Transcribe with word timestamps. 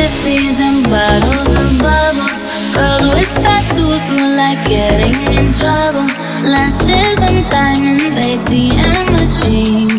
sifties 0.00 0.58
and 0.60 0.84
bottles 0.84 1.52
of 1.62 1.70
bubbles. 1.82 2.40
Girls 2.74 3.08
with 3.14 3.32
tattoos 3.44 4.08
who 4.08 4.16
like 4.36 4.62
getting 4.66 5.16
in 5.36 5.52
trouble. 5.52 6.08
Lashes 6.42 7.18
and 7.28 7.46
diamonds, 7.48 8.16
ATM 8.16 9.12
machine. 9.12 9.89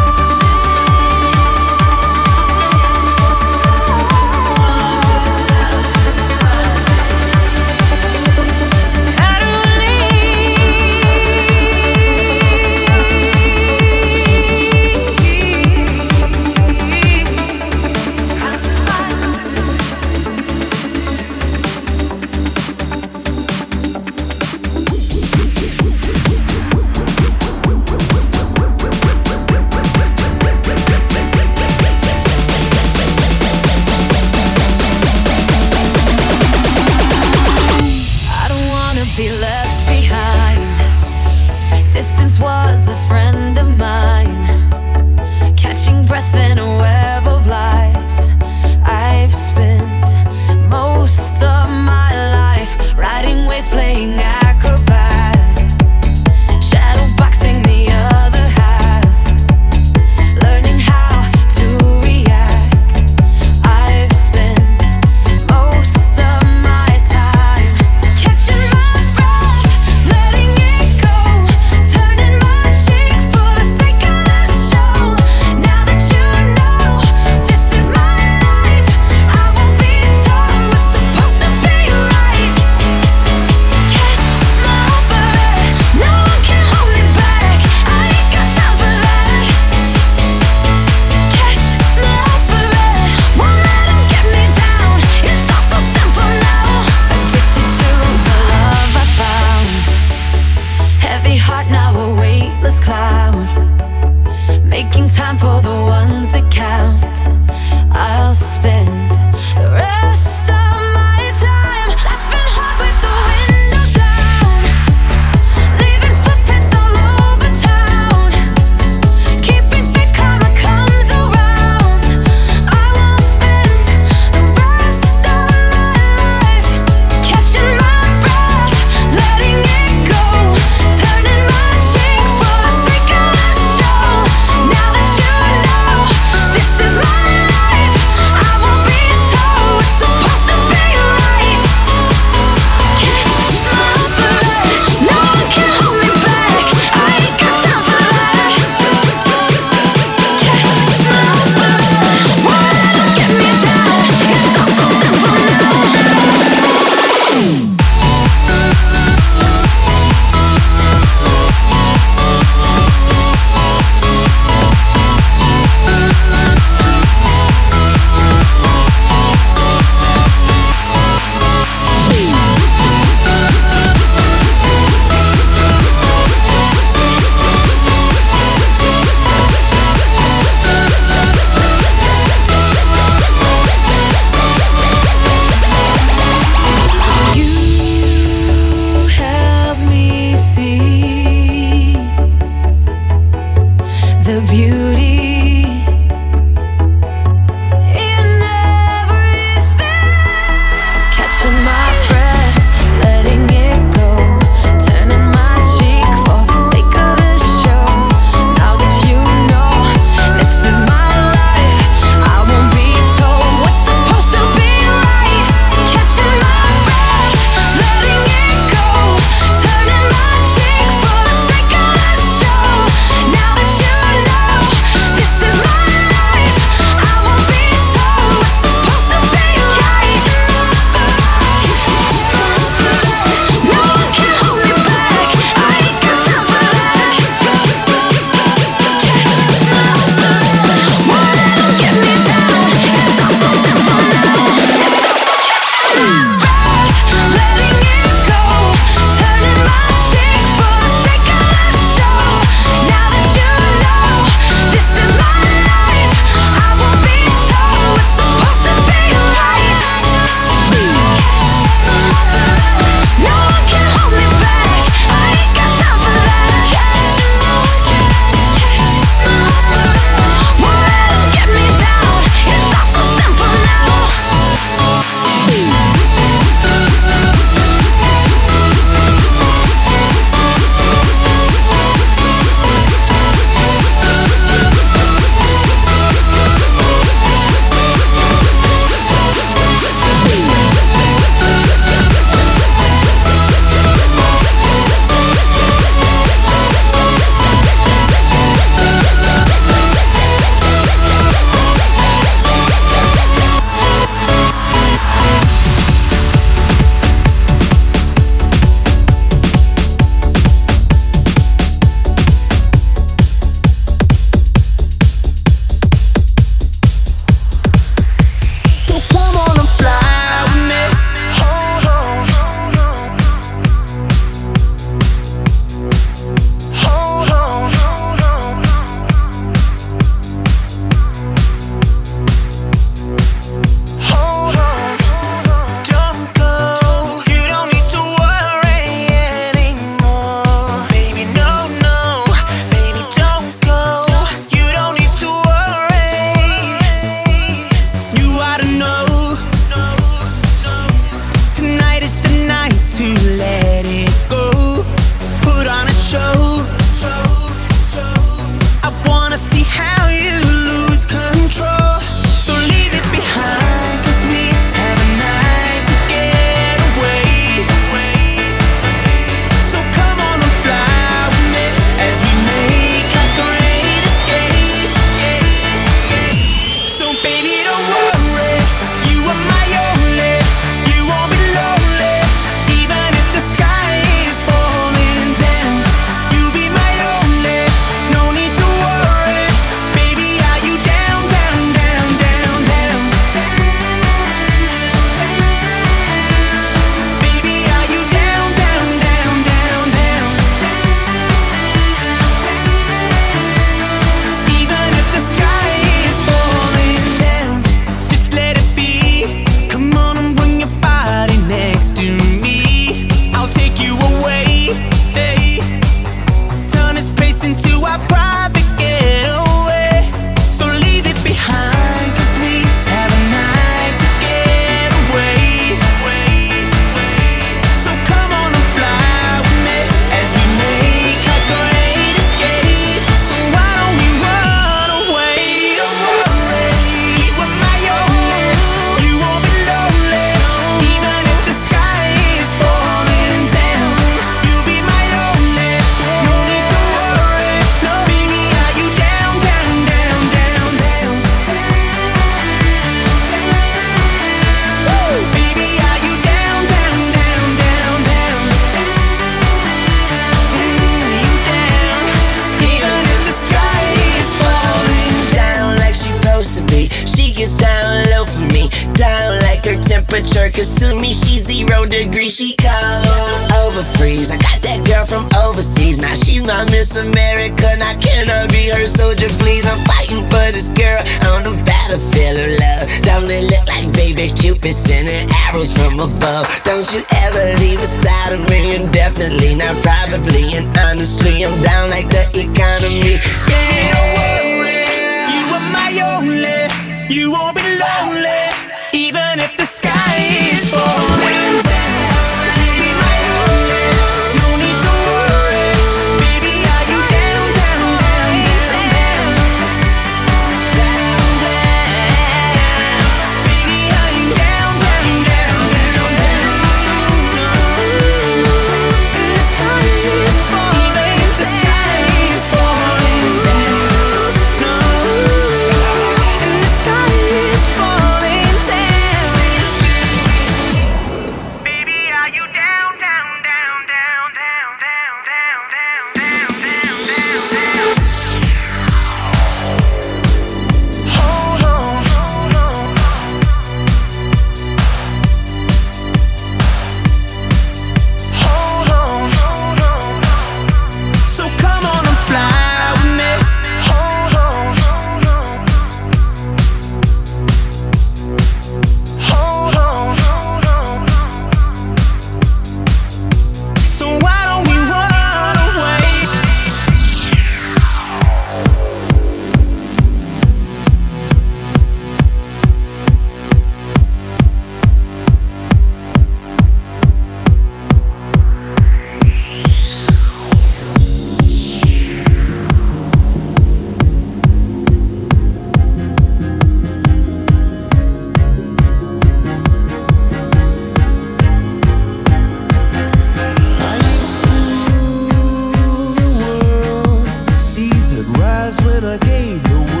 eyes 598.51 598.77
when 598.81 599.03
I 599.05 599.17
gave 599.17 599.63
the 599.63 599.79
world. 599.79 600.00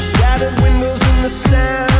shattered 0.00 0.60
windows 0.62 1.02
in 1.08 1.22
the 1.22 1.28
sound 1.28 1.93